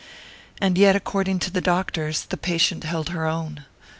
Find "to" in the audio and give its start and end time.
1.41-1.51